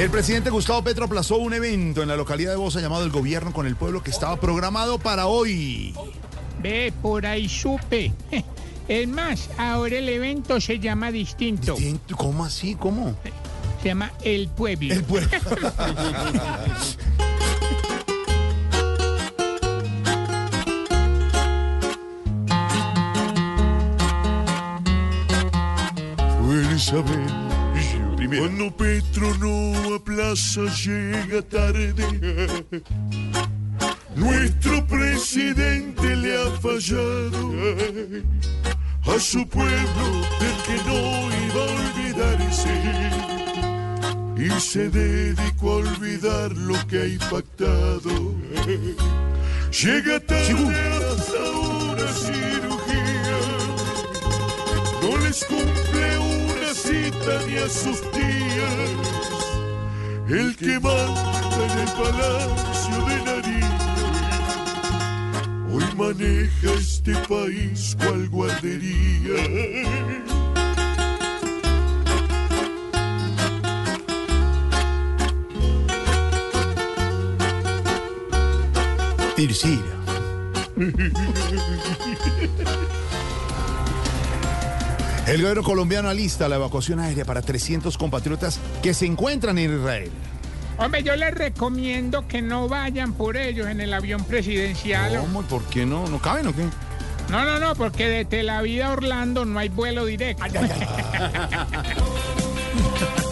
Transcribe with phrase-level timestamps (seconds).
[0.00, 3.52] El presidente Gustavo Petro aplazó un evento en la localidad de Bosa llamado El Gobierno
[3.52, 5.94] con el Pueblo que estaba programado para hoy.
[6.62, 8.10] Ve, por ahí supe.
[8.88, 11.76] Es más, ahora el evento se llama distinto.
[12.16, 12.76] ¿Cómo así?
[12.76, 13.14] ¿Cómo?
[13.82, 14.94] Se llama El Pueblo.
[14.94, 15.28] El Pueblo.
[28.38, 32.04] Cuando Petro no aplaza llega tarde.
[34.14, 37.52] Nuestro presidente le ha fallado
[39.06, 40.06] a su pueblo
[40.40, 41.00] del que no
[41.46, 42.74] iba a olvidarse
[44.36, 48.34] y se dedicó a olvidar lo que ha impactado.
[49.70, 50.99] Llega tarde
[57.10, 58.90] una cita ni a sus tías.
[60.28, 63.80] El que manda en el palacio de Nariño
[65.72, 69.40] hoy maneja este país cual guardería.
[85.30, 90.10] El gobierno colombiano alista la evacuación aérea para 300 compatriotas que se encuentran en Israel.
[90.76, 95.18] Hombre, yo les recomiendo que no vayan por ellos en el avión presidencial.
[95.20, 95.42] ¿Cómo?
[95.42, 96.08] ¿Por qué no?
[96.08, 96.64] ¿No caben o qué?
[97.30, 100.44] No, no, no, porque de Tel Aviv a Orlando no hay vuelo directo.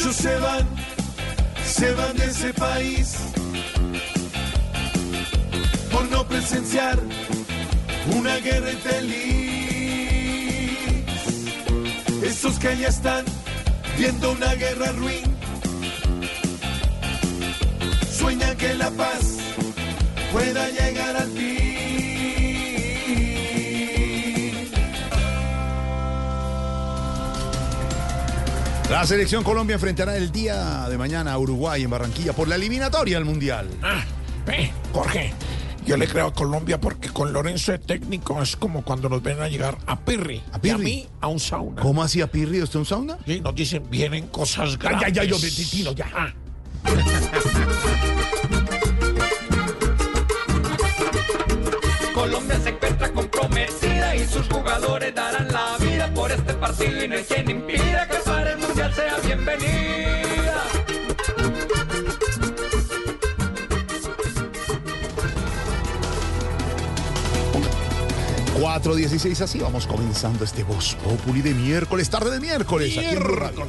[0.00, 0.66] muchos se van,
[1.62, 3.16] se van de ese país
[5.92, 6.98] por no presenciar
[8.16, 9.18] una guerra infeliz.
[12.22, 13.26] Esos que allá están
[13.98, 15.36] viendo una guerra ruin,
[18.10, 19.36] sueñan que la paz
[20.32, 22.39] pueda llegar al fin.
[28.90, 33.18] La selección Colombia enfrentará el día de mañana a Uruguay en Barranquilla por la eliminatoria
[33.18, 33.68] al Mundial.
[33.84, 34.02] Ah,
[34.44, 35.32] ve, Jorge,
[35.86, 39.40] yo le creo a Colombia porque con Lorenzo de técnico es como cuando nos ven
[39.40, 40.42] a llegar a Pirri.
[40.50, 40.70] ¿A Pirri?
[40.70, 41.80] Y a mí a un sauna.
[41.80, 42.62] ¿Cómo hacía Pirri?
[42.62, 43.18] ¿Usted un sauna?
[43.24, 45.06] Sí, nos dicen, vienen cosas grandes.
[45.06, 45.36] ay, ay, yo,
[45.70, 46.10] Tino, ya.
[46.12, 46.32] Ah,
[52.12, 57.14] Colombia se encuentra comprometida y sus jugadores darán la vida por este partido y no
[57.14, 58.08] hay quien impida
[59.44, 60.62] bienvenida.
[68.60, 72.96] Cuatro dieciséis así vamos comenzando este Voz Populi de miércoles, tarde de miércoles.
[72.96, 73.66] aquí en Radio.